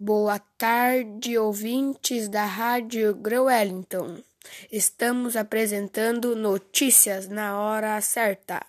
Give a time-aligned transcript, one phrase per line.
[0.00, 4.24] Boa tarde, ouvintes da Rádio Growellington.
[4.70, 8.60] Estamos apresentando notícias na hora certa.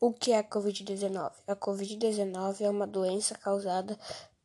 [0.00, 1.30] O que é a Covid-19?
[1.46, 3.96] A Covid-19 é uma doença causada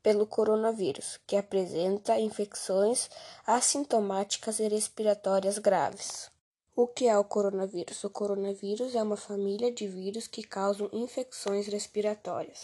[0.04, 3.10] pelo coronavírus, que apresenta infecções
[3.48, 6.34] assintomáticas e respiratórias graves.
[6.78, 8.04] O que é o coronavírus?
[8.04, 12.64] O coronavírus é uma família de vírus que causam infecções respiratórias.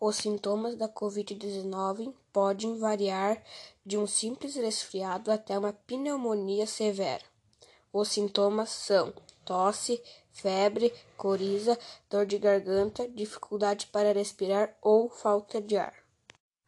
[0.00, 3.40] Os sintomas da Covid-19 podem variar
[3.86, 7.22] de um simples resfriado até uma pneumonia severa.
[7.92, 9.14] Os sintomas são
[9.44, 10.02] tosse,
[10.32, 11.78] febre, coriza,
[12.10, 16.01] dor de garganta, dificuldade para respirar ou falta de ar.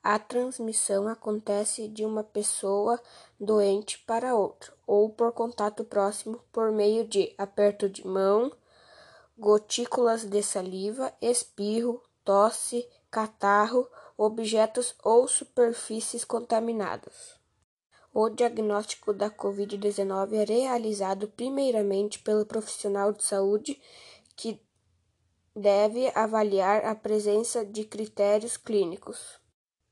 [0.07, 3.01] A transmissão acontece de uma pessoa
[3.41, 8.53] doente para outra, ou por contato próximo por meio de aperto de mão,
[9.39, 17.41] gotículas de saliva, espirro, tosse, catarro, objetos ou superfícies contaminadas.
[18.13, 23.81] O diagnóstico da Covid-19 é realizado primeiramente pelo profissional de saúde
[24.37, 24.61] que
[25.57, 29.43] deve avaliar a presença de critérios clínicos.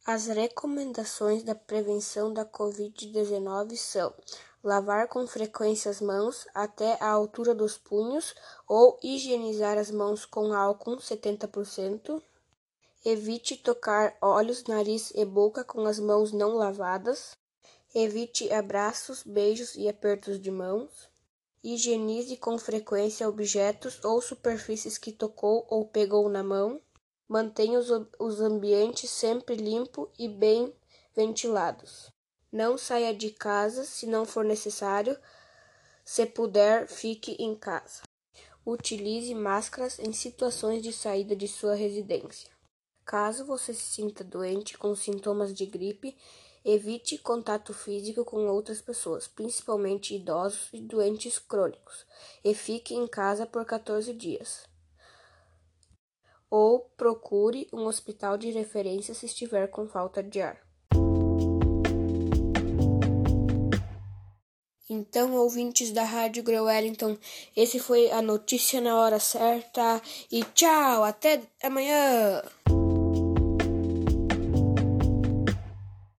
[0.05, 4.12] As recomendações da prevenção da Covid-19 são
[4.61, 8.34] lavar com frequência as mãos até a altura dos punhos
[8.67, 12.20] ou higienizar as mãos com álcool 70%.
[13.05, 17.37] Evite tocar olhos, nariz e boca com as mãos não lavadas.
[17.94, 21.09] Evite abraços, beijos e apertos de mãos.
[21.62, 26.81] Higienize com frequência objetos ou superfícies que tocou ou pegou na mão.
[27.33, 27.88] Mantenha os,
[28.19, 30.70] os ambientes sempre limpos e bem
[31.16, 32.11] ventilados.
[32.52, 35.19] Não saia de casa se não for necessário.
[36.05, 38.03] Se puder, fique em casa.
[38.66, 42.50] Utilize máscaras em situações de saída de sua residência.
[43.03, 46.14] Caso você se sinta doente com sintomas de gripe,
[46.62, 52.04] evite contato físico com outras pessoas, principalmente idosos e doentes crônicos,
[52.44, 54.71] e fique em casa por 14 dias
[56.53, 60.61] ou procure um hospital de referência se estiver com falta de ar.
[64.87, 67.17] Então, ouvintes da Rádio Growellington,
[67.57, 72.43] esse foi a notícia na hora certa e tchau, até amanhã!